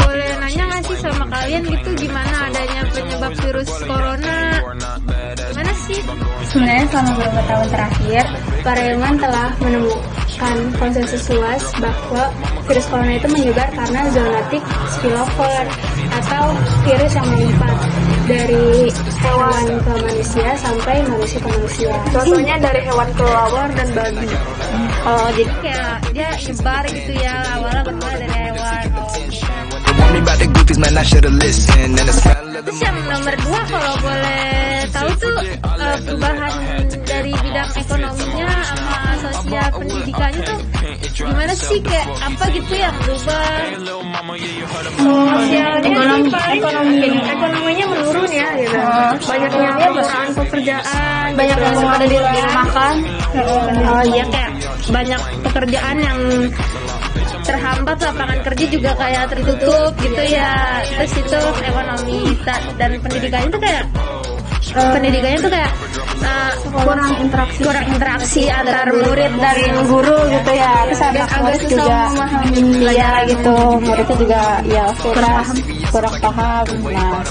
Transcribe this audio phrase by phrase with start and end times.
[0.00, 4.38] Boleh nanya nggak sih sama kalian gitu gimana adanya penyebab virus corona?
[5.36, 6.00] Gimana sih?
[6.48, 8.24] Sebenarnya selama beberapa tahun terakhir,
[8.64, 12.24] para ilmuwan telah menemukan konsensus luas bahwa
[12.64, 14.62] virus corona itu menyebar karena zoonotic
[14.96, 15.64] spillover
[16.14, 16.44] atau
[16.88, 17.76] virus yang menyebar
[18.24, 18.88] dari
[19.20, 20.48] hewan ke manusia
[21.24, 21.88] manusia ke manusia.
[22.12, 24.28] Contohnya dari hewan kelelawar dan babi.
[25.08, 28.86] Oh jadi kayak dia nyebar gitu ya awalnya bermula dari hewan.
[28.92, 29.08] Oh.
[29.94, 31.96] Warn me about the goofies, man, I should've listened.
[31.96, 34.44] And the smell of the Terus yang nomor dua kalau boleh
[34.92, 36.52] tahu tuh eh, perubahan
[37.08, 40.58] dari bidang ekonominya sama sosial pendidikannya tuh
[41.14, 43.48] gimana sih kayak apa gitu yang berubah?
[44.98, 47.08] Sosialnya ekonomi, ekonomi,
[48.74, 49.26] ya gitu.
[49.30, 52.94] Banyaknya perusahaan pekerjaan, Banyak yang ada di dirumahkan.
[53.84, 54.52] Oh iya kayak
[54.90, 56.18] banyak pekerjaan yang
[57.44, 62.20] terhambat lapangan kerja juga kayak tertutup gitu ya terus itu ekonomi
[62.80, 63.84] dan pendidikannya tuh kayak
[64.74, 65.72] pendidikannya tuh kayak
[66.22, 67.60] uh, kurang interaksi.
[67.62, 70.72] kurang interaksi antar murid dan guru gitu ya.
[70.90, 71.98] Terus ada agak juga
[72.90, 73.56] iya gitu.
[73.78, 75.46] Muridnya juga ya kurang
[75.94, 76.66] kurang paham.
[76.90, 77.22] nah.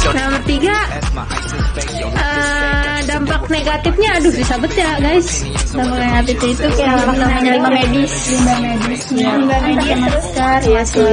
[0.00, 0.76] Yo, nomor tiga
[2.20, 5.28] eh, dampak negatifnya aduh disabet ya guys.
[5.72, 8.12] Dampak negatifnya itu kayak namanya limbah medis.
[8.30, 11.04] Limbah medis limbah medis masker ya sih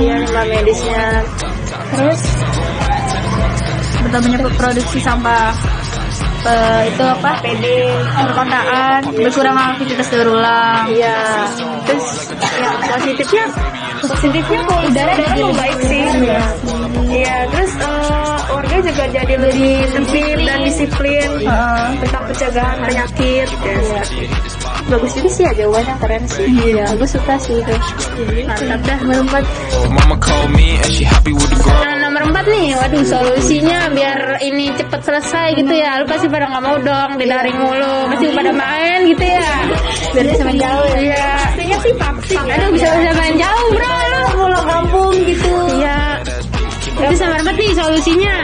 [0.00, 1.04] ya limbah medisnya.
[1.90, 2.22] Terus
[4.10, 5.54] bertambahnya produksi sampah
[6.42, 7.30] eh, itu apa?
[7.46, 7.64] PD
[8.10, 11.46] perkotaan berkurang aktivitas daur ulang iya.
[11.86, 12.06] Terus
[12.58, 13.44] yang positifnya
[14.02, 16.02] positifnya udara jadi lebih baik sih.
[17.06, 17.38] Iya.
[17.54, 21.28] Terus eh, warga juga jadi lebih tertib dan disiplin
[22.02, 24.02] tentang pencegahan penyakit ya.
[24.90, 26.50] bagus juga sih ya jawabannya keren sih.
[26.50, 27.74] Iya, aku suka sih itu.
[28.42, 29.44] mantap dah nomor empat
[29.86, 32.09] Mama called me and she happy with the girl.
[32.50, 36.02] Nah, nih, waduh solusinya biar ini cepet selesai gitu ya.
[36.02, 39.50] Lu pasti pada nggak mau dong didaring mulu, pasti pada main gitu ya.
[40.10, 40.98] Biar bisa main jauh ya.
[40.98, 41.30] Iya.
[41.30, 43.94] pastinya sih vaksin Aduh bisa bisa main jauh bro.
[44.34, 45.98] pulang kampung gitu Iya.
[46.98, 48.34] Itu sama empat nih solusinya.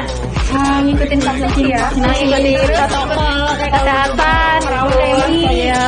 [0.87, 1.85] ngikutin konsumsi ya.
[1.99, 4.59] Nah, ikutin protokol kesehatan.
[5.35, 5.83] Iya.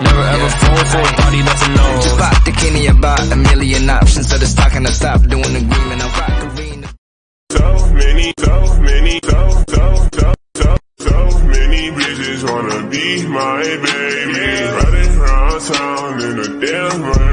[0.00, 1.84] Never ever fall for a body that's a no.
[2.00, 4.48] just pop the Kenny about a million options of the
[12.46, 14.46] wanna be my baby.
[14.76, 17.26] Riding around town in a damn